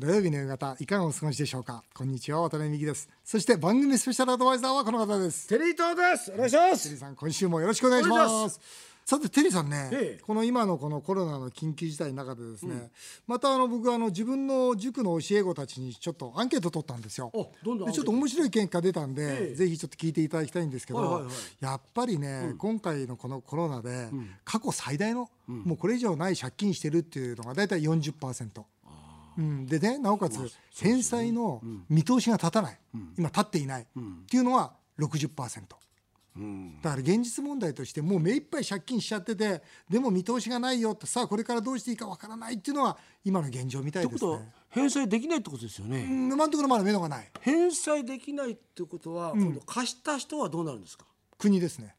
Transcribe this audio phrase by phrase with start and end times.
[0.00, 1.84] 土曜日の夕方いかがお過ごしでしょうか？
[1.92, 3.06] こんにちは渡辺美希です。
[3.22, 5.46] そして番組スペシャルアドバイザーはこの方です。
[5.46, 6.32] テリー東です。
[6.32, 8.58] お願いしまテリーすさん今週もよろしくお願いしまます。
[9.04, 10.22] さてテリーさんね、ええ。
[10.22, 12.90] この今のこのコロナの緊急事態の中でですね、
[13.26, 17.30] またあの僕はあの自分の塾の教え子たちにちょっとアンケート取ったんですよ。
[17.34, 19.54] おどんどんでちょっと面白い結果出たんで、ええ。
[19.54, 21.32] ぜひちょっと聞いていただきたいんですけど、はいはいはい。
[21.60, 24.08] やっぱりね、今回のこのコロナで
[24.46, 28.62] 過去最大の、もうこれ以上ない借金してるっていうのが大体40%。
[29.40, 30.38] うん、でねなおかつ
[30.74, 32.78] 返済の見通しが立たない、
[33.18, 33.86] 今立っていない、っ
[34.26, 35.64] ていうのは60%。
[36.82, 44.52] だから現実問題としてもう目いっぱい借金しちゃっててでも見通しがないよってさあこれからどうしていいかわからないっていうのは今の現状みたいですね。
[44.68, 46.32] 返済できないってことですよね、うん。
[46.32, 47.28] 今のところまだ目処がない。
[47.40, 51.04] 返済できないってことは、今度貸した人はどうなるんですか？
[51.36, 51.96] 国ですね。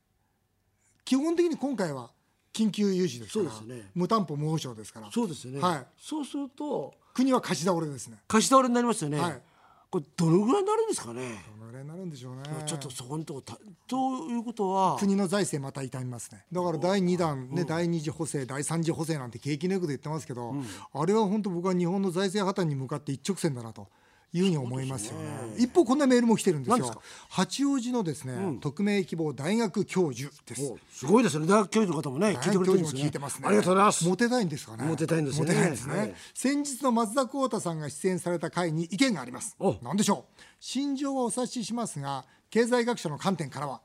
[1.03, 2.12] 基本的に今回は
[2.53, 3.89] 緊急融資ですからね。
[3.93, 5.12] 無担保無保証ですから。
[5.12, 5.85] そうですよね、はい。
[5.98, 8.17] そうすると国は貸し倒れですね。
[8.27, 9.41] 貸し倒れになりますよね、はい。
[9.89, 12.43] これどのぐらいになるんですかね、どのぐらいになるんでしょうね。
[12.65, 14.98] ちょっとそこのとこたということは。
[14.98, 16.45] 国の財政また痛みますね。
[16.51, 20.55] だから第2弾、ね第2次補正第3次補正なんて景気のよくで言ってますけど、
[20.93, 23.89] あれは本当僕は日本の財政破綻に向かって一直線だなと
[24.34, 25.26] いうふうに思いますよね。
[25.57, 27.01] 一方こんなメールも来てるんですよ。
[27.29, 30.63] 八王子のですね、匿名希望大学教授です。
[30.63, 31.46] おすごいですね。
[31.46, 33.01] 大学教授の方もね聞いてくれてるんですね。
[33.01, 33.48] 聞いてますね。
[33.48, 34.07] ありがとうございます。
[34.07, 34.85] モテたいんですかね。
[34.85, 35.51] モテたいんですよね。
[35.51, 36.15] モテたいんですね、はい。
[36.34, 39.55] 先日の松田幸太さんが出演された回に意見があります。
[39.60, 39.76] お。
[39.82, 40.41] 何でしょう？
[40.60, 43.82] 心情はお察ししますが経済学者の観点からは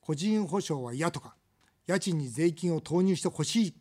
[0.00, 1.34] 個人保証は嫌とか
[1.86, 3.74] 家賃に税金を投入してほしい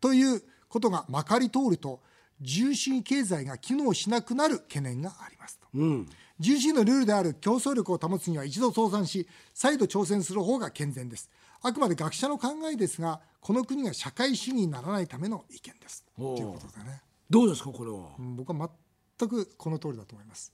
[0.00, 2.00] ということがまかり通ると
[2.42, 5.66] 重心経済が機能しなくなる懸念がありますと。
[5.74, 6.08] うん。
[6.38, 11.30] 重心のルールである競争力を保つには一度倒産し再度挑戦する方が健全です。
[11.62, 16.04] あくまで学者の考えですがこの国が社会主義にならないための意見です。
[16.16, 17.02] ということでね。
[17.30, 18.70] どうですかこれは、うん僕は
[19.18, 20.52] 全くこの通りだと思います。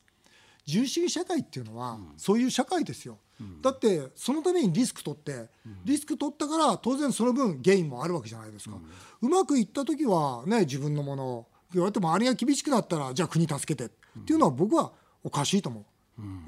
[0.67, 3.19] 自由主義社会っていうのは、そういう社会ですよ、
[3.63, 5.49] だってそのためにリスク取って、
[5.85, 8.77] リスク取ったから当然その分ゲインもあるわけじゃないですか、
[9.23, 13.93] うまくいった時はね自分のものを言われても周りが厳しくなったらじゃあ国助けて。
[14.19, 14.93] っていうのは僕は
[15.23, 15.85] おかしいと思う。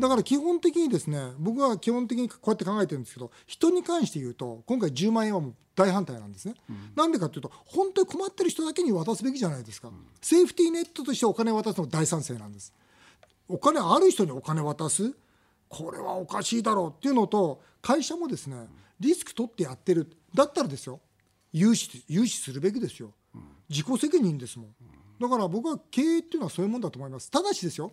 [0.01, 6.55] だから基本的にですね僕は基本的にこうやって考えてるんですけど人に関して言うと今回10万円はもう大反対なんですね、
[6.97, 12.75] なんでかっていうと本当に困ってる人だけに渡すべきじゃないですか、セーフティーネットとしてお金を渡すの大賛成なんです。
[13.49, 15.15] お金ある人にお金渡す？
[15.69, 18.67] これはおかしいだろうっていうのと会社もですね
[18.99, 20.11] リスク取ってやってる。
[20.35, 21.01] だったらですよ。
[21.53, 23.13] 融資融資するべきですよ。
[23.69, 24.75] 自己責任ですもん
[25.21, 27.31] だから僕は経営っていうのはそういうもんだと思います。
[27.31, 27.93] ただしですよ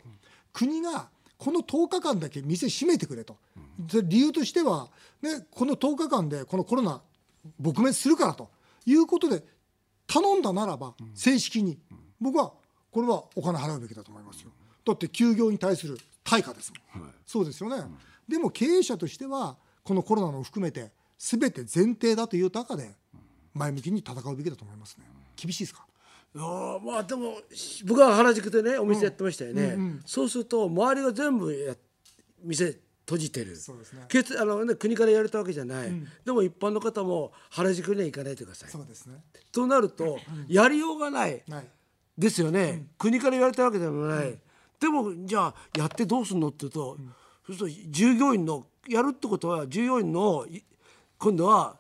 [0.54, 3.38] 国がこの10日間だけ店閉めてくれと。
[3.78, 4.90] で理由としては、
[5.22, 7.02] ね、この10日間でこのコロナ
[7.62, 8.50] 撲滅するからと。
[8.86, 9.44] いうことで
[10.08, 11.78] 頼んだならば正式に。
[12.22, 12.54] 僕は
[12.90, 14.50] これはお金払うべきだと思いますよ。
[14.86, 17.84] だって休業に対する対価ですもん、そうですよね、
[18.28, 22.92] でも経営者としてはこのコロナも含めて全て前提だという中で
[23.54, 25.06] 前向きに戦うべきだと思いますね。
[25.36, 25.86] 厳しいですか？
[26.36, 31.76] いやーまあでもし僕は原宿でねお店やってましたよね、そうすると周りが全部や
[32.44, 33.56] 店閉じてる。
[33.56, 34.06] そうですね。
[34.38, 35.92] あの、ね、国からやれたわけじゃない、
[36.26, 38.70] でも一般の方も原宿には行かないでください。
[38.70, 39.16] そうですね。
[39.52, 41.42] となるとやりようがない。
[41.50, 41.68] はい。
[42.18, 44.38] ですよね、国から言われたわけでもない、
[44.80, 46.98] でもじゃあやってどうすんのって言うと、
[47.46, 50.64] そうすると従業員のやるってことは従業員のい
[51.18, 51.78] 今度は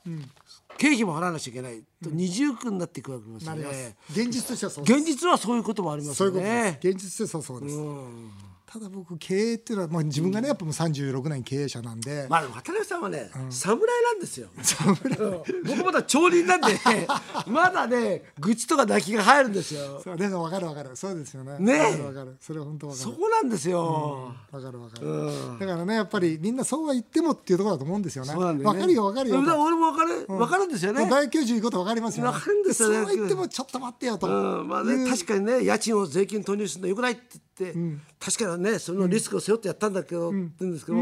[0.77, 3.95] 経費も払わなきゃいけないと二重苦になっていくわけですよね。
[4.11, 4.97] 現実としてはそうです。
[4.99, 6.79] 現実はそういうこともありますよね。
[6.81, 8.31] 現実としてはそうです、うん
[8.69, 14.49] ただ僕経営っていうのは、まあ、自分がねやっぱもう36年経営者なんで、まあでも渡辺さんはね、侍なんですよ。
[14.53, 15.63] うん。
[15.63, 17.07] 僕まだ町人なんで、ね、
[17.47, 20.01] まだね愚痴とか泣きが入るんですよ。
[20.03, 20.95] そうでも分かる分かる。
[20.97, 21.57] そうですよね。
[21.59, 21.77] ねえ。
[21.77, 22.37] 分かる分かる。
[22.41, 24.33] それは本当分かそるこなんですよ。
[24.51, 25.59] 分かる分かる、うん。
[25.59, 28.33] だからねやっぱりみんなそうは言ってもっていうところだと思うんですよね。
[28.35, 31.09] 分かるよ分かるよ俺も分かる、分かるんですよね。
[31.09, 33.05] 大教授言うこと分かりますよ、ね、分かるんですよね。
[33.05, 40.97] そう言ってもちょっと待ってよと、うん、まあね、確かにね家賃を税金投入するのよくないって言って、確かにねそのリスクを背負ってやったんだけど、って言うんですけど、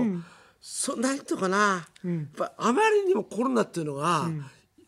[0.61, 4.29] そなんとかな、やっぱあまりにもコロナっていうのが、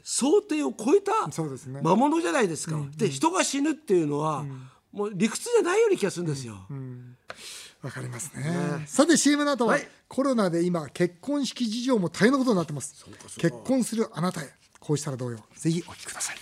[0.04, 1.82] 想定を超えたそうですね。
[1.82, 2.80] 魔物じゃないですか。
[2.96, 4.46] で人が死ぬっていうのは、
[4.92, 6.56] もう理屈じゃないような気がするんですよ。
[7.82, 8.86] わかりますね。
[8.88, 9.88] さて CM の後は、はい。
[10.08, 13.06] コロナで今結婚式事情も大変なことになってます。
[13.38, 14.50] 結婚するあなたへ
[14.80, 15.40] こうしたらどうよ。
[15.56, 16.38] ぜひお聞きください。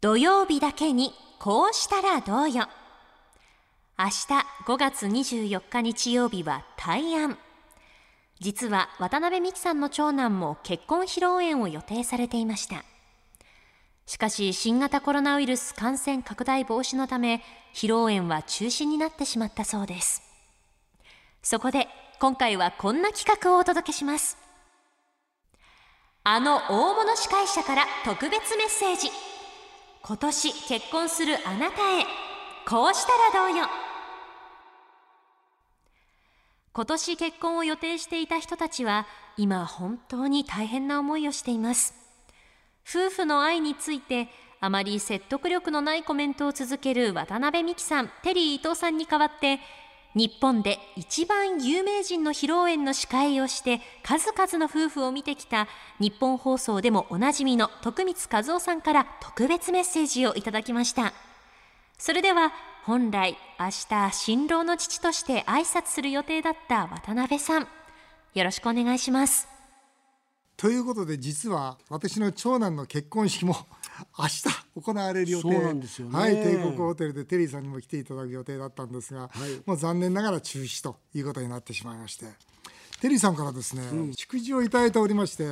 [0.00, 2.68] 土曜日だけにこうしたらどうよ
[3.98, 4.10] 明日
[4.66, 7.36] 5月24日日曜日は大安。
[8.40, 12.84] 実は渡辺美樹さんの長男も結婚披露宴を予定されていました。
[14.06, 17.42] しかし新型コロナウイルス感染拡大防止のため
[17.74, 20.22] 披露宴は中止になってしまったそうです。
[21.42, 21.86] そこで
[22.18, 24.38] 今回はこんな企画をお届けします。
[26.24, 29.10] あの大物司会者から特別メッセージ。
[30.02, 32.21] 今年結婚するあなたへ。
[32.66, 33.66] こうしたらどうよ。
[36.74, 39.06] 今年結婚を予定していた人たちは
[39.36, 41.94] 今本当に大変な思いをしています。
[42.88, 44.28] 夫婦の愛について
[44.60, 49.60] あまり説得力のないコメントを続ける渡辺美樹さんテリー伊藤さんに代わって
[50.14, 55.68] 日本で一番有名人の披露宴の司会をして数々の夫婦を見てきた
[55.98, 61.12] 日本放送でもおなじみの徳光和夫さんから特別メッセージをいただきました。
[61.98, 62.52] それでは
[62.84, 67.68] 本来明日新郎の父として挨拶する予定だった渡辺さん
[68.34, 69.48] よろしくお願いします。
[70.56, 73.56] ということで実は私の長男の結婚式も
[74.18, 74.44] 明日
[74.80, 75.42] 行われる予定。
[75.42, 76.18] そうなんですよね。
[76.18, 79.30] はい、帝国ホテルでテリーさんにも来ていただく予定だったんですが、
[79.66, 82.26] もう残念ながら中止ということになってしまいまして
[83.02, 83.82] テリーさんからですね、
[84.14, 85.44] 祝辞をいただいておりまして、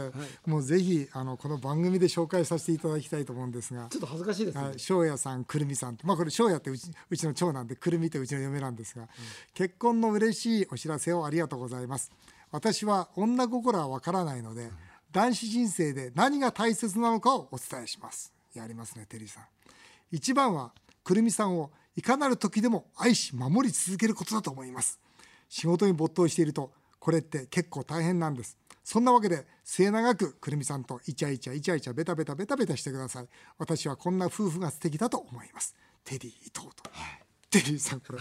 [0.47, 9.09] もうぜひあのこの番組で紹介させていただきたいと思うんですがちょっと恥ずかしいですね、はい、翔也さん、くるみさんまあこれ翔也ってうちうちの長男でくるみってうちの嫁なんですが、
[9.53, 12.13] 結婚の嬉しいお知らせをありがとうございます。
[12.53, 14.71] 私は女心はわからないので、
[15.11, 18.33] 男子人生で何が大切なのかをお伝えします。
[18.55, 19.43] やりますねテリーさん。
[20.13, 20.71] 一番は
[21.03, 25.01] くるみさんをいかなる時でも愛し守り続けることだと思います。
[25.49, 26.71] 仕事に没頭していると
[27.01, 28.57] これって結構大変なんです。
[28.85, 33.27] そんなわけで末永くくるみさんとイチャイチャイチャイチャベタベタベタベタしてください。
[33.59, 35.75] 私はこんな夫婦が素敵だと思います。
[36.05, 36.73] テリー伊藤と、
[37.51, 38.19] テリーさんこれ。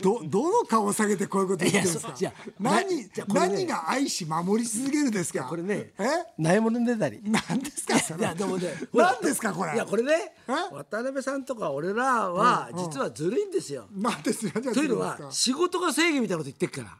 [0.00, 2.14] どどの顔を下げてこういうこと言ってるんですか？
[2.58, 5.44] 何何が愛し守り続けるですか？
[5.44, 6.04] これねえ？
[6.38, 7.20] ないものねだり。
[7.24, 7.98] 何ですか？
[8.00, 9.74] それいやでもね 何ですかこれ？
[9.74, 10.52] いやこれねえ？
[10.74, 16.98] 渡辺さんとか俺らは実はずるいんですよ、何ですよじゃあというのは仕事が正義みたいなこと言ってるから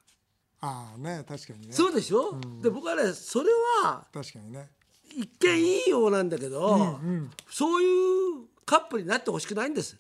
[0.62, 1.72] ああね確かにね。
[1.72, 3.50] そうでしょ、で僕はねそれ
[3.84, 4.70] は確かにね。
[5.14, 6.98] 一見いいようなんだけど、
[7.50, 9.98] そういうカップルになってほしくないんです。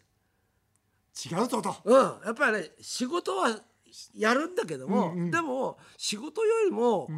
[1.30, 1.74] 違うぞと。
[1.84, 1.94] うん。
[2.24, 3.60] やっぱりね仕事は
[4.14, 7.08] やるんだけども、でも仕事よりも、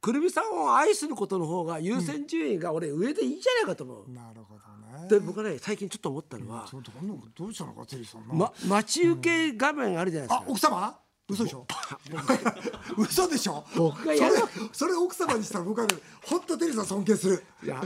[0.00, 5.08] くるみさんを愛することの方が優先順位が俺上でいいんじゃないかと思う、なるほどね。
[5.08, 7.72] で僕はね最近ちょっと思ったのは、そうどんなどうしたの？
[7.74, 10.98] かテリーさんなま、待ち受け画面あるじゃないですか、あ奥様？
[11.28, 11.66] 嘘でしょ？
[12.98, 13.64] 嘘でしょ？
[13.76, 14.34] 僕がやる。
[14.34, 17.44] わそれそれ奥様にしたら僕はね本当テリーさん尊敬する。
[17.62, 17.82] いや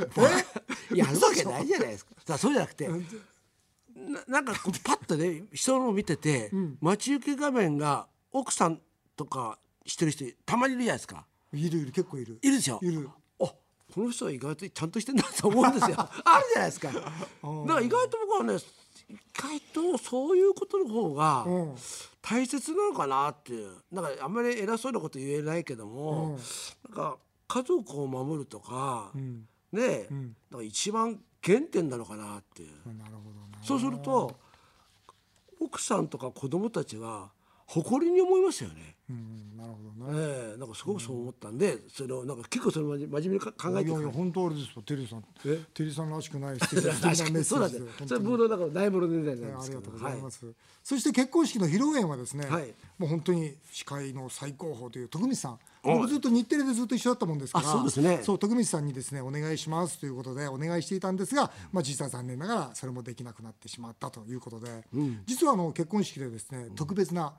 [0.90, 0.96] え？
[0.96, 2.38] やるわけないじゃないですか。
[2.38, 6.50] そうじゃなくて、ななんかこうパッとね人のを見てて、
[6.80, 8.80] 待ち受け画面が奥さん
[9.16, 11.26] とかしてる人たまにいるじゃないですか。
[11.52, 12.38] いるいる結構いる。
[12.42, 12.78] いるでしょ？
[12.82, 13.08] いる。
[13.40, 13.44] あ
[13.94, 15.96] この人は意外とちゃんとしてんだと思うんですよ。
[16.24, 16.88] あるじゃないですか。
[16.92, 17.10] だか
[17.42, 18.58] ら意外と僕はね
[19.08, 21.74] 意外とそういうことの方がうん。
[22.20, 23.70] 大切なのかなっていう。
[23.90, 26.38] なんかあんまり偉そうなこと言えないけども、
[26.86, 27.16] なんか
[27.46, 29.12] 家族を守るとか、
[29.72, 30.06] ね、
[30.50, 32.98] なんか一番原点なのかなっていう。
[32.98, 33.58] なるほどね。
[33.62, 34.36] そうすると
[35.58, 37.30] 奥さんとか子供たちは
[37.66, 38.97] 誇りに思いますよね。
[39.10, 40.18] うんなるほどね。
[40.18, 45.24] ええなんかすごくそう思ったんで、それをなんか結構それ真面目にか考えてるいやいや本当あれですよテリーさん。
[45.46, 45.60] え？
[45.72, 47.86] テリーさんらしくない素敵 なメッセにそうなんでよ。
[48.06, 49.80] それブードだからないものねだりなんですけど。
[49.80, 50.46] ありがとうございまはす、
[50.84, 52.74] そして結婚式の披露宴はですね、はい。
[52.98, 55.58] もう本当に司会の最高峰という徳光さん。
[55.82, 58.20] 僕ずっと日テレでずっと一緒だったもんですからあそうですね。
[58.22, 59.98] そう徳光さんにですねお願いします。
[59.98, 64.84] ということでお願いしていたんですが、まあ、実は残念ながらそれもできなくなってしまったということで、
[65.26, 67.32] 実はあの結婚式でですね特別な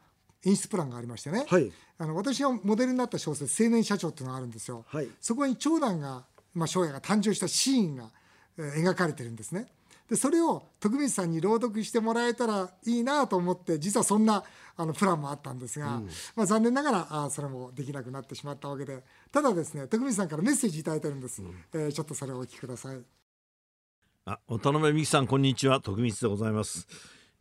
[0.46, 1.72] 演出プランがありましてね、はい。
[1.98, 4.86] あの私がモデルになった小説「青年社長」っていうのがあるんですよ。
[4.88, 5.10] はい。
[5.19, 8.10] そこに長男が、まあ、翔也が誕生したシーンが、
[8.58, 9.67] えー描かれてるんですね。
[10.10, 14.43] でそれを徳光さんに朗読してもらえたらいいなと思って実はそんな
[14.75, 16.01] あのプランもあったんですが、
[16.36, 19.03] まあ、残念ながらあそれもできなくなってしまったわけで。
[19.31, 21.43] ただですね徳光さんからメッセージいただいてるんです、
[21.74, 23.01] えーちょっとそれをお聞きください。
[24.25, 25.79] あ渡辺美樹さんこんにちは。
[25.79, 26.88] 徳光でございます、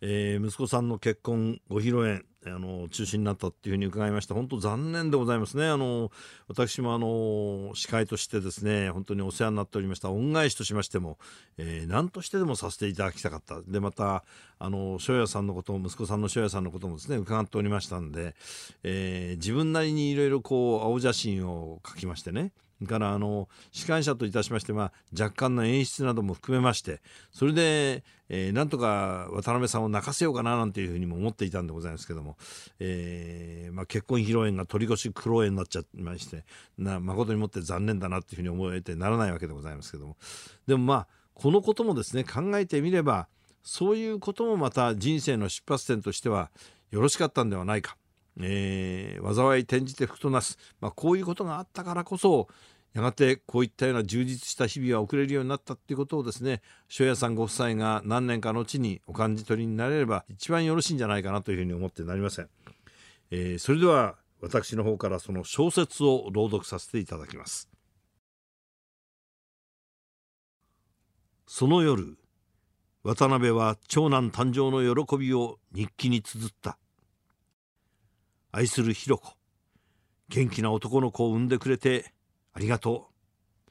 [0.00, 4.35] えー息子さんの結婚ご披露宴あの中止になったっていうふうに伺いました。
[4.35, 5.67] 本当残念でございますね。
[5.67, 6.11] あの
[6.47, 10.11] 私もあの司会としてですね本当にお世話になっておりました。
[10.11, 11.19] 恩返しとしましても、
[11.57, 13.61] えー何としてでもさせていただきたかった。
[13.62, 14.25] でまた
[14.59, 18.35] あの翔也さんのことも息子さんの翔也さんのこともですね伺っておりましたんで、
[18.85, 22.52] えー自分なりにいろいろこう青写真を書きましてね。
[22.87, 27.01] からあの司会者といたしましては若干の演出なども含めまして
[27.33, 32.37] それで、えーなんとか渡辺さんを泣かせようかななんていうふうにも思っていたんでございますけども、
[32.79, 36.45] えーまあ、結婚披露宴が取り越し苦労宴になっちゃいまして
[36.77, 40.17] な誠にもって残念だなっていうふうに思えてならないわけでございますけども。
[40.67, 43.29] でもまあこのこともですね考えてみれば
[43.63, 46.51] そういうこともまた人生の出発点としては
[46.91, 47.97] よろしかったんではないか、
[48.40, 52.49] えー、災い転じて福となす、まあ、こういうことがあったからこそ
[52.95, 62.49] やがてこういったような充実した日々は送れるようになったっていうことをですね庄屋さんご夫妻が何年か後にお感じ取りになれれば一番よろしいんじゃないかなというふうに思ってなりません、
[63.30, 67.68] えー、それでは私の方からその小説を朗読させていただきます。
[71.47, 72.18] その夜
[73.02, 76.78] 渡辺は長男誕生の喜びを日記に綴った。
[78.50, 79.35] 愛するひろ子
[80.28, 82.12] 元気な男の子を産んでくれて
[82.52, 83.71] ありがとう。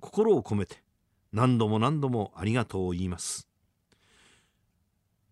[0.00, 0.82] 心を込めて
[1.32, 3.48] 何度も何度もありがとうを言います。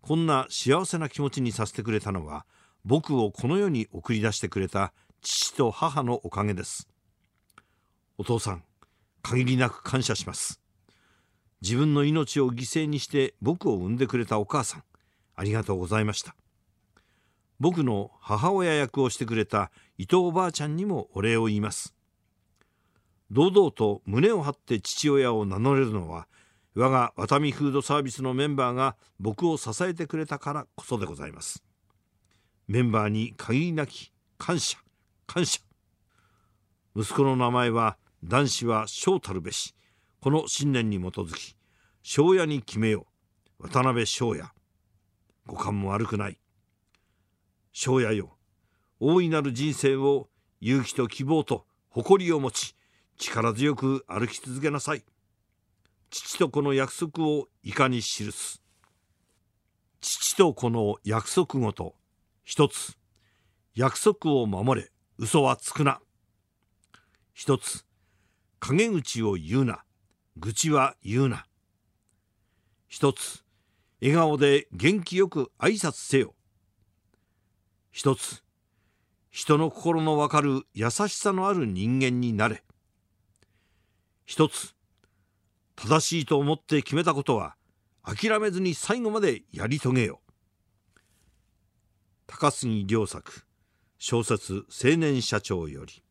[0.01, 2.45] こんな幸せな気持ちにさせてくれたのは
[2.85, 6.87] 僕をこの世に送り出してくれた父と母のおかげです。
[8.17, 8.63] お父さん
[9.21, 10.61] 限りなく感謝します。
[11.61, 14.83] 自分の命を犠牲にして僕を産んでくれたお母さん
[15.35, 16.35] ありがとうございました。
[17.59, 21.95] 僕の母親役をしてくれた伊藤おばあちゃんにもお礼を言います。
[23.31, 26.27] 堂々と胸を張って父親を名乗れるのは
[26.75, 31.63] 我がワタミフードサービスのメンバーが僕を支えてくれたからこそでございます。
[32.67, 34.77] メンバーに限りなき感謝
[35.25, 35.59] 感謝。
[36.95, 39.73] 息子の名前は男子は将たるべし。
[40.19, 41.55] この信念に基づき
[42.01, 43.07] 庄屋に決めよ
[43.59, 43.67] う。
[43.67, 44.51] 渡辺庄屋。
[45.45, 46.39] 五感も悪くない。
[47.79, 48.35] 庄屋よ。
[48.99, 50.29] 大いなる人生を
[50.61, 52.75] 勇気と希望と誇りを持ち
[53.19, 55.03] 力強く歩き続けなさい。
[56.09, 58.63] 父と子の約束をいかに記す。
[60.01, 61.93] 父と子の約束ごと。
[62.43, 62.97] 一つ
[63.75, 64.89] 約束を守れ。
[65.19, 65.99] 嘘はつくな。
[67.35, 67.85] 一つ
[68.59, 69.83] 陰口を言うな。
[70.35, 71.45] 愚痴は言うな。
[72.87, 73.43] 一つ
[74.01, 76.33] 笑顔で元気よく挨拶せよ。
[77.97, 78.43] 一つ
[79.31, 82.63] 人の心のわかる優しさのある人間になれ。
[84.23, 84.75] 一つ
[85.75, 87.55] 正しいと思って決めたことは
[88.03, 90.21] 諦めずに最後までやり遂げよ
[92.27, 93.47] 高杉良作
[93.97, 96.03] 小説青年社長より。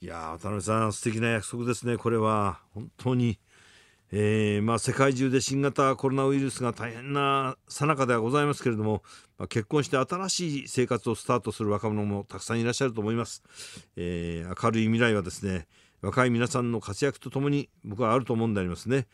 [0.00, 2.58] いや渡辺さん素敵な約束ですねこれは。
[2.74, 3.38] 本当に、
[4.12, 9.02] えー、まあ、世界中で新型コロナウイルスが大変なさなかではございますけれども、
[9.38, 13.44] まあ、結婚して新しい生活をスタートする若者もたくさんいらっしゃると思います、
[13.96, 15.68] えー、明るい未来はですね
[16.02, 19.06] 若い皆さんの活躍とともに僕はあると思うんでありますね。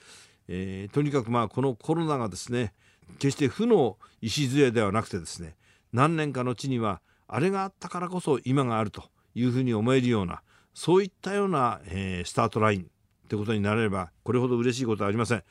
[0.48, 2.72] えー、とにかくまあこのコロナがですね
[3.18, 5.56] 決して負の礎ではなくてですね
[5.92, 9.02] 何年かの地にはあれがあったからこそ今があると
[9.34, 10.42] いうふうに思えるような
[10.74, 12.86] そういったような、えー、スタートライン
[13.26, 15.42] ということになれればこれほど嬉しいことはありません。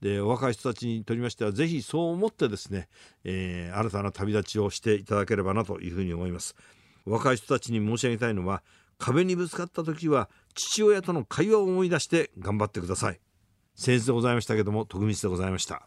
[0.00, 2.88] でお若い人たちにとりましてはぜひそう思ってですね、
[3.24, 6.54] えー、新たな旅立ちをしていただければなというふうに思います。
[7.06, 8.62] 若い人たちに申し上げたいのは
[8.98, 13.20] 壁にぶつかった時は父親との会話を思い出して頑張ってください
[13.74, 15.86] 先生でございましたけども徳光でございました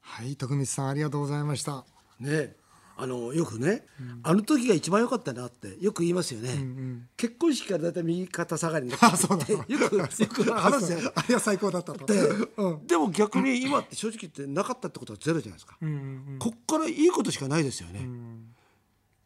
[0.00, 1.84] はい徳光さんありがとうございました
[2.20, 2.54] ね
[2.98, 9.58] あのよくね、うん、あの時が一番良かったなってよく言いますよね、うんうん、結婚式からだいたい右肩下がりになって よ
[9.90, 12.06] くよく話すあれは最高だったと。
[12.06, 12.20] で
[12.56, 18.54] うん、でも逆に今って正直言ってなかったってことはゼロじゃないですか、うんうんうん、こっからいいことしかないですよね、うん。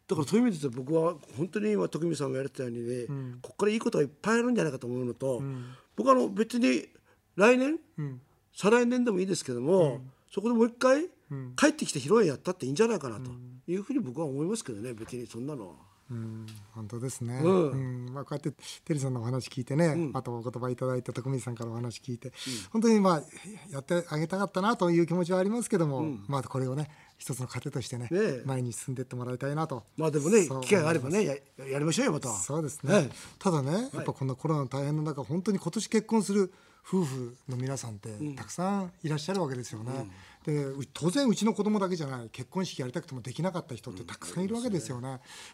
[0.08, 6.88] だからそういう意味で僕は本当に今徳光さんが言われたようにね、うん、ここからいいことがいっぱいあるんじゃないかと思うのと、うん、僕はあの別に
[7.36, 8.20] 来年、うん、
[8.52, 10.00] 再来年でもいいですけども、
[10.32, 11.08] そこでもう一回、
[11.56, 13.30] 帰ってきて披露宴やったっていいんじゃないかなと
[13.66, 15.90] いうふうに僕は思いますけどね別にそんなのは。
[16.10, 17.70] うん、本当ですね、うん。
[17.70, 17.74] う
[18.10, 18.12] ん。
[18.12, 18.50] まあ、こうやって
[18.84, 22.34] テリーさんのお話聞いてね、うん、あとお言葉いただいた徳光さんからお話聞いて、うん、
[22.72, 23.22] 本当にまあ
[23.70, 29.84] やってあげたかったなという気持ちはありますけども、うん、まあこれをね一つの糧としてね、ね、前に進んでいってもらいたいなと。
[29.96, 31.34] まあでもね機会があればねや
[31.70, 32.28] やりましょうよまた。
[32.30, 36.52] そうですね、はい、ただねやっぱこんなコロナの大変な中本当に今年結婚する
[36.84, 40.10] 夫婦の皆さんってたくさんいらっしゃるわけですよね。
[40.44, 42.28] で当然うちの子供だけじゃない。
[42.30, 45.08] 結婚式やりたくてもできなかった人ってたくさんいるわけですよね。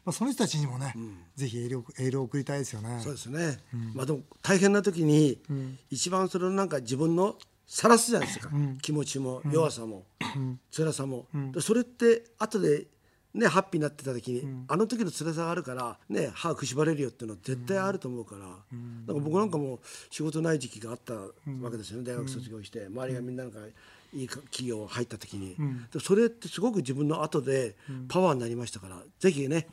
[0.05, 3.01] まあ、その人たちにもね、うん、ぜひエールエールを送りたいですよね。
[3.03, 5.41] そうですね、うん、まあ、でも大変な時に、
[5.91, 8.51] 一番それをなんか自分の晒すじゃないですか、
[8.81, 10.05] 気持ちも弱さも、
[10.37, 11.27] うん、辛さも、
[11.61, 12.87] それって後で
[13.37, 21.31] ね、ハッピーになってた時に、うん、あの時の辛さがあるからね歯くしばれるよっていうのは絶対あると思うから、うん、だから僕なんかも仕事ない時期があったわ
[21.71, 23.59] けですよね、大学卒業して、周りがみんななんか
[24.17, 27.77] いい企業入った時に、うん、それってすごく自分の後で
[28.09, 29.67] パワーになりましたから、ぜひね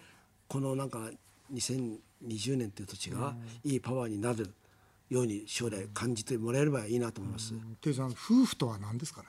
[0.47, 1.09] このなんか
[1.53, 4.53] 2020年っていう土地がいいパワーになる
[5.09, 7.53] ように将来感じてもらえればいいなと思います。
[7.81, 9.27] テリーさん夫婦とは何ですかね？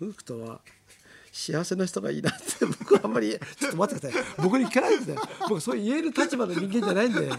[0.00, 0.60] 夫婦とは
[1.32, 4.24] 幸せな人がいいなって僕はあんまり ちょっと待ってください。
[4.42, 7.30] 僕に聞かないでください僕そう言える立場の人間じゃないんで。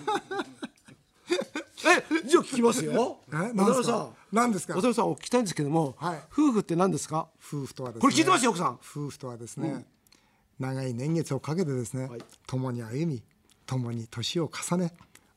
[1.88, 2.92] えじゃあ聞きますよ。
[3.32, 3.66] え渡何ですか？
[3.72, 4.74] 辺さん何ですか？
[4.74, 6.20] 渡辺さんお聞きたいんですけども、はい。
[6.32, 7.30] 夫婦って何ですか？
[7.40, 8.02] 夫婦とはですね。
[8.02, 8.74] これ聞いてますよ奥さん。
[8.74, 9.86] 夫婦とはですね、
[10.60, 12.22] 長い年月をかけてですね、はい。
[12.46, 13.24] 共に歩み
[13.66, 14.92] 共に年を重ね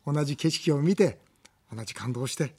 [0.04, 1.18] 同じ景色を見て
[1.74, 2.54] 同じ感動をして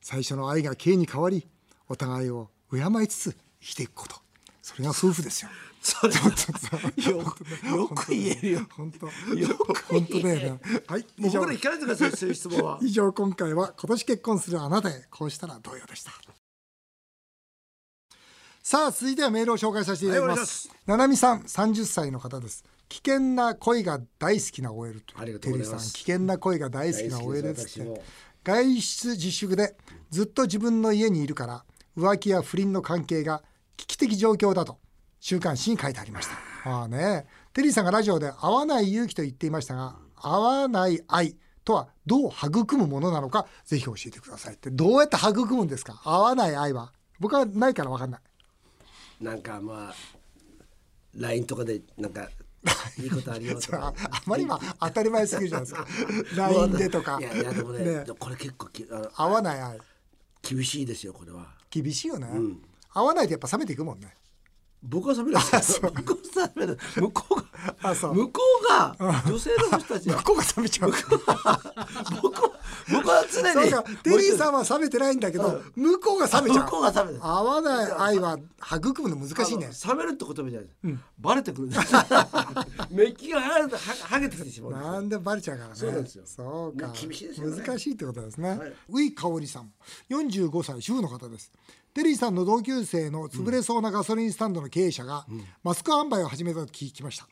[0.00, 1.46] 最初の愛が敬に変わり
[1.88, 4.16] お互いを敬いつつ生きていくこと。
[4.62, 5.50] それが夫婦ですよ
[5.84, 8.60] それよくよく言えるよ。
[8.70, 9.06] 本当。
[9.36, 10.60] よく本当だよね。
[10.86, 11.06] はい。
[11.18, 12.78] 以上聞かないでくださいそういう質問は。
[12.80, 15.04] 以上今回は今年結婚するあなたへ。
[15.10, 16.12] こうしたらどうよでした。
[18.62, 20.70] さあ続いてはメールを紹介させていただきます。
[20.86, 22.64] ななみさん30歳の方です。
[22.88, 25.40] 危険な恋が大好きな OL といます。
[25.40, 28.00] テリーさん危険な恋が大好きな OL でですすって。
[28.42, 29.76] 外出自粛で
[30.10, 31.64] ずっと自分の家にいるから
[31.94, 33.42] 浮気や不倫の関係が
[33.76, 34.78] 危機的状況だと
[35.26, 36.68] 週刊誌に書いてありました。
[36.68, 37.24] まあね。
[37.54, 44.68] テリーさんがラジオで合わない勇気と言っていましたが合わない愛とはどう育むものなのかぜひ教えてくださいって。
[44.70, 45.98] どうやって育むんですか？
[46.04, 46.92] 合わない愛は。
[47.20, 48.20] 僕はないから分かんない。
[49.18, 49.94] なんかまあ
[51.16, 52.28] LINE とかでなんか
[52.98, 55.86] いいことありよと あかあまり今当たり前すぎるじゃないですか。
[56.36, 57.16] LINE でとか。
[57.18, 58.04] いやいやでもねね。
[58.18, 59.78] これ結構きあの合わない愛。
[60.42, 61.54] 厳しいですよこれは。
[61.70, 62.28] 厳しいよね、
[62.90, 64.14] 合わないとやっぱ冷めていくもんね
[64.86, 65.90] 僕は冷めないですよ。
[65.94, 70.92] 僕は冷めない向こうが向こうが女性の人たちは ここが冷めちゃう。
[72.22, 72.50] 僕は
[72.92, 76.64] 僕は常にそうかテリーさんは冷めてないんだけど向こうが冷めちゃう。
[76.64, 78.38] 向こうが冷め合わない愛は
[78.76, 79.70] 育むの難しいね。
[79.86, 81.92] 冷めるってことみたいな、バレてくるんです
[82.90, 84.72] メッキが剥げて剥げてきてしまう。
[84.72, 86.06] なんでバレちゃうからね。
[86.24, 86.88] そうか。
[86.88, 87.62] 厳しいですよね。
[87.62, 88.72] 難しいってことですね、はい。
[88.90, 89.72] ウイカオリさん。
[90.10, 91.52] 45歳主婦の方です。
[91.94, 95.26] テリーさんの同級生の潰れそうなガソリンスタンドの経営者が
[95.62, 97.28] マスク販売を始めたと聞きました、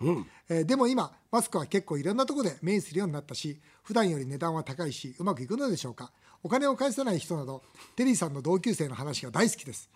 [0.49, 6.13] えーでも今マスクは結構いろんなところで目にするようになったし普段より値段は高いしうまくいくのでしょうか。
[6.45, 7.63] お金を返せない人など
[7.95, 9.89] テリーさんの同級生の話が大好きです、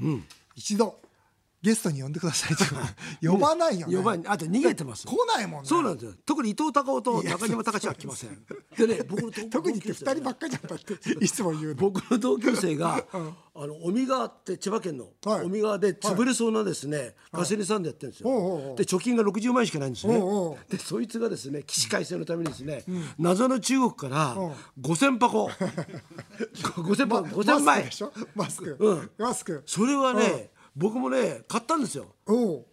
[0.55, 0.99] 一度
[1.63, 2.65] ゲストに呼んでくださいって
[3.27, 3.97] 呼ばないよね。
[3.97, 4.27] 呼ばない。
[4.29, 5.69] あと逃げてます来ないもんね。
[5.69, 6.13] そうなんですよ。
[6.25, 8.39] 特に伊藤孝夫と中島隆は来ません。
[8.79, 11.75] でね僕の同 特にって2人ばっかりじゃんだって いつも言うの。
[11.75, 15.47] 僕の同級生が、あの尾身川って千葉県のはい。
[15.47, 18.77] 尾身川で潰れそうなですね、ガソリンスタンドやってるんですよ、おうおうおう。
[18.77, 20.21] で貯金が60万円しかないんですね。
[20.69, 22.85] でそいつがですね起死回生のためにですね、
[23.19, 24.37] 謎の中国から
[24.81, 25.51] 5000箱。
[26.77, 27.83] 5000箱5000枚。
[27.83, 28.13] マスクでしょ？
[28.35, 29.11] マスク、うん。
[29.19, 29.63] マスク。
[29.67, 32.15] それはね、僕もね買ったんですよ。
[32.27, 32.67] おう。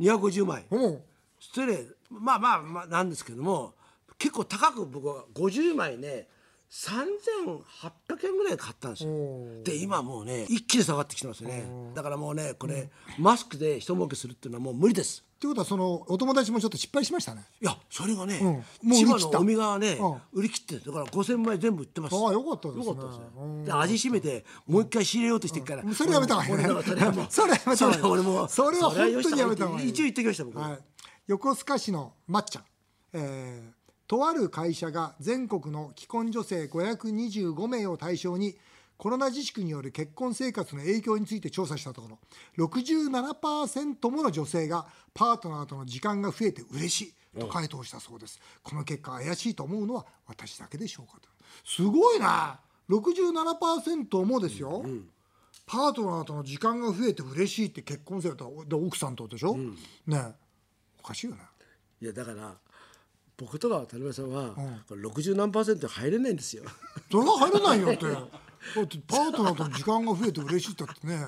[0.00, 0.66] 250枚。
[0.70, 1.02] おう。
[1.40, 3.74] それでまあまあまあなんですけども
[4.18, 6.28] 結構高く僕は50枚ね
[6.70, 9.10] 3800円ぐらい買ったんですよ。
[9.10, 11.64] おで今もうね一気に下がってきてますよね。
[11.94, 17.44] だからもうねこれ、マスクで人儲けするっていうのはもう無理ですってことはそのお友達もちょっと失敗しましたね。
[17.60, 18.52] いやそれがね、うん。
[18.52, 19.98] もう千葉の尾身川ね、
[20.32, 22.16] う売り切ってるだから5000枚全部売ってます。
[22.16, 22.86] ああよかったですね。
[22.86, 23.58] よかったですうん。
[23.60, 26.82] ねで味しめてもう一回仕入れようとしてるから、それやめた方がいいね。
[26.82, 30.78] それはもうそれやめた方がいいそれは俺もそれは本当にやめた方がいい一応言ってきました僕、はい、
[31.26, 32.64] 横須賀市のまっちゃん、
[33.12, 38.56] えーとある会社が全国の既婚女性525名を対象に
[38.98, 42.18] コロナ自粛による結婚生活の影響について調査したところ
[42.66, 47.02] 67%もの女性がパートナーとの時間が増えて嬉し
[47.36, 48.40] いと回答したそうです。
[48.62, 51.28] この結果怪しいと思うのは私だけでしょうかと。
[51.64, 52.60] すごいな。
[52.88, 54.84] 67%もですよ、
[55.66, 59.74] パートナーとの時間が増えて嬉しいって結婚生活で奥さんとでしょ、ね
[60.12, 60.32] え。
[61.00, 61.42] おかしいよね。
[62.00, 62.54] いやだから
[63.36, 64.54] 僕とか渡辺さんは、
[64.88, 66.62] これ60何パーセント入れないんですよ。
[67.10, 68.06] それは入れないよって
[68.74, 71.26] だってパートナーとの時間が増えて嬉しいってだってね。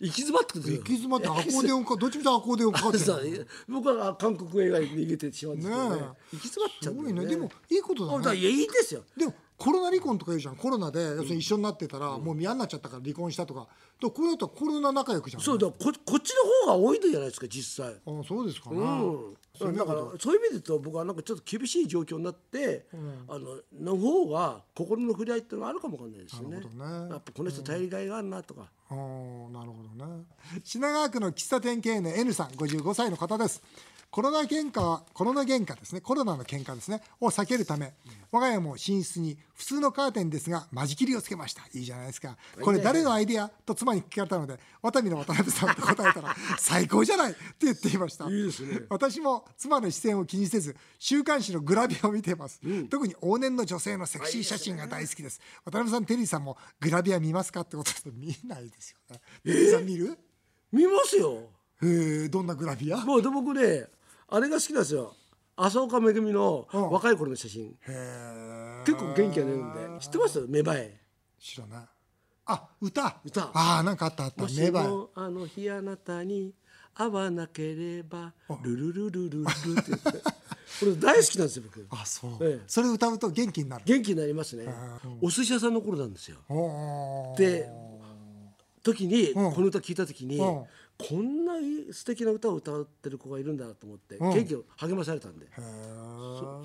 [0.00, 3.18] 行き詰まってくる行き詰まってアコーディオンかどっちみちアコーディオンかかってるさ
[3.68, 5.96] 僕は韓国映画に逃げてしまうんですけどね。
[5.96, 6.36] ねえ。
[6.36, 7.02] 行き詰まっちゃすうね。
[7.02, 7.26] ごいね。
[7.26, 8.18] でもいいことだね。
[8.18, 9.02] あだいやいいですよ。
[9.16, 10.56] でもコロナ離婚とか言うじゃん。
[10.56, 13.68] コロナで要するに一緒になってたらもう嫌になっちゃったから離婚したとか。
[14.00, 16.34] でこれだったらコロナ仲良くじゃんそうだここっち
[16.66, 17.94] の方が多いんじゃないですか実際。
[17.94, 22.86] あそうですかね、うんだからそういう意味で言うと僕はなんかちょっと厳しい状況になって、
[23.28, 26.58] あのの方が心の触れ合いっていうのがあるかもわかんないですよね。
[26.58, 26.64] ね。
[27.10, 30.24] やっぱこの人頼りがいがあるなとか、あーなるほどね。
[30.64, 33.62] 品川区の喫茶店経営の N さん55歳の方です
[34.14, 36.00] コロナ喧嘩はコロナ喧嘩ですね。
[36.00, 37.02] コロナの喧嘩ですね。
[37.20, 37.94] を避けるため。
[38.30, 41.62] 我が家も寝室に普通のカーテンですが間仕切りをつけました。
[41.74, 42.36] いいじゃないですか。
[42.62, 48.26] これ誰のアイデアと妻に聞かれたのでワタミの渡辺さんと答えたら 最高じゃないって言っていました。
[48.26, 48.82] いいですね。
[48.88, 55.40] 私も妻の視線を気にせず週刊誌のグラビアを見ています、特に往年の女性のセクシー写真が大好きです。
[55.64, 57.62] 渡辺さんテリーさんもグラビア見ますか？
[57.62, 59.20] ってことです見ないですよね。
[59.44, 60.16] テリーさん見る？
[60.70, 61.50] 見ますよ。
[61.82, 62.98] へえどんなグラビア？
[62.98, 63.88] もうで僕ね
[64.28, 65.14] あれが好きなんですよ。
[65.56, 66.90] 浅岡めぐみのうん。
[66.90, 67.76] 若い頃の写真。
[68.84, 70.00] 結構元気が出るんで。
[70.00, 70.44] 知ってます？
[70.48, 71.00] 芽生え。
[71.40, 71.84] 知らない。
[72.46, 73.16] あ歌。
[73.24, 73.50] 歌。
[73.54, 74.42] ああなんかあったあった。
[74.44, 74.88] 芽生え。
[74.88, 76.52] もあの日あなたに
[76.94, 78.32] 会わなければ
[78.62, 80.10] ルルルルルルルって言って。
[80.80, 81.86] これ大好きなんですよ僕。
[81.90, 82.64] あそう、ええ。
[82.66, 83.84] それ歌うと元気になる。
[83.86, 84.66] 元気になりますね。
[85.22, 86.38] お寿司屋さんの頃なんですよ。
[87.38, 87.70] で
[88.84, 89.52] 時にうん。
[89.52, 90.64] この歌聞いた時にうん。
[90.96, 91.54] こんな
[91.92, 94.32] 素敵な歌を歌ってる子がいるんだなと思ってうん。
[94.32, 95.46] 元気を励まされたんで。
[95.46, 95.60] へえ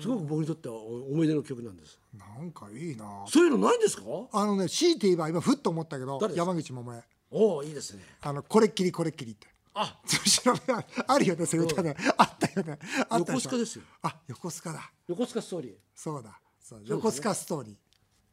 [0.00, 1.98] すごく僕にとっては思い出の曲なんです。
[2.16, 3.24] なんかいいな。
[3.26, 4.02] そういうのないんですか？
[4.32, 6.50] あのね強いて言えば今ふっと思ったけど誰ですか？
[6.52, 7.02] 山口百恵。
[7.32, 8.02] おおいいですね。
[8.20, 9.48] あのこれっきりこれっきりって。
[9.74, 9.98] あ。
[10.44, 11.96] 調べああるよねそういう歌ね。
[12.16, 12.78] あったよね。
[13.08, 13.84] あった横須賀ですよ。
[14.02, 14.92] あ横須賀だ。
[15.08, 15.74] 横須賀ストーリー。
[15.94, 16.40] そうだ。
[16.60, 17.74] そう横須賀ストーリー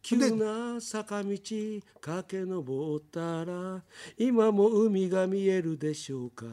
[0.08, 2.62] 急な坂道駆け上
[2.96, 3.84] ったら
[4.17, 6.46] 今も海が見えるでしょうか。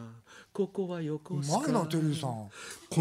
[0.53, 2.31] ここは横須前な賀テリーさん。
[2.31, 2.51] こ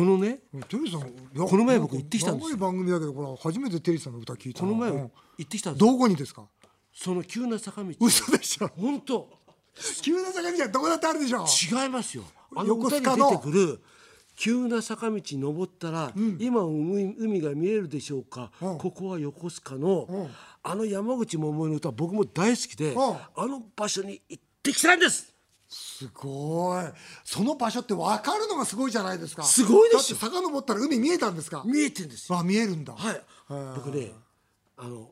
[0.01, 2.57] のねテリーさんこの前僕行ってきたんですよ。
[2.57, 4.75] 長い番組だけどほら初めてテリーさんの歌聞いたこの。
[4.75, 5.83] 前うん行ってきたんです。
[5.83, 6.45] よどこにですか？
[6.93, 7.91] その急な坂道。
[7.99, 8.67] 嘘でしょ。
[8.67, 9.27] 本当。
[10.03, 11.47] 急な坂道はどこだってあるでしょ。
[11.47, 12.23] 違いますよ。
[12.55, 13.29] あの横歌に須賀の。
[13.31, 13.81] 出てくる
[14.35, 18.77] 急な坂道登ったら、今海海が見えるでしょうか、うん。
[18.77, 20.29] ここは横須賀の、ん。
[20.63, 22.97] あの山口百恵の歌僕も大好きで、ん。
[22.97, 25.33] あの場所に行ってきたんです！
[25.67, 26.85] すごい。
[27.23, 29.43] その場所って分かるのがすごいじゃないですか。
[29.43, 31.63] すごいですよだって遡ったら海見えたんですか？
[31.65, 32.37] 見えてんですよ。
[32.37, 32.93] あ見えるんだ。
[32.93, 33.21] はい。
[33.75, 34.11] 僕ね
[34.77, 35.11] あの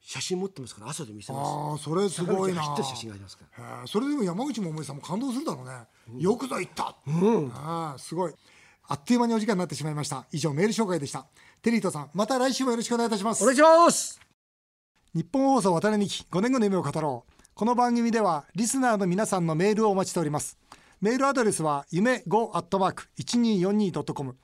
[0.00, 1.48] 写真持ってますから後で見せます。
[1.48, 2.62] ああそれすごいな。
[2.76, 3.82] 写真がありますから。
[3.86, 6.96] それでも山口百恵さんも感動するだろうね、よくぞ行った、
[7.52, 8.32] ああすごい
[8.90, 10.24] あっという間にお時間になってしまいました。
[10.32, 11.26] 以上メール紹介でした。
[11.60, 13.42] テリートさんまた来週もよろしくお願いいたします。
[13.42, 14.18] お願いします。
[15.14, 17.32] 日本放送渡辺美希5年後の夢を語ろう。
[17.54, 20.56] この番組ではリスナーの皆さんのメールをお待ちしております。
[21.02, 24.36] メールアドレスは夢 5-1242.com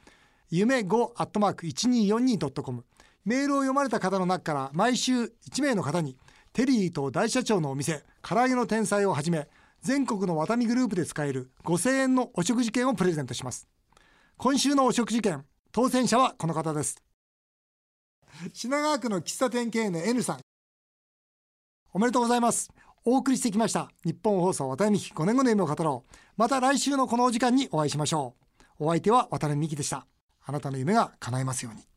[0.51, 2.85] 夢 5-1242.com
[3.25, 6.19] メールを読まれた方の中から毎週1名の方に
[6.53, 9.49] テリーと大社長のお店唐揚げの天才をはじめ
[9.81, 13.67] 全国のワタミグループで使える5000円のお食事券をプレゼントします
[14.37, 17.01] 今週のお食事券当選者はこの方です。
[18.53, 20.41] 品川区の喫茶店経営の N さん。
[21.93, 22.69] おめでとうございます。
[23.05, 26.11] お送りしてきました日本放送渡辺美希5年後の夢を語ろう。
[26.37, 28.35] また来週のこのお時間にお会いしましょ
[28.81, 28.87] う。
[28.87, 30.05] お相手は渡辺美希でした。
[30.45, 31.94] あなたの夢が叶いますように。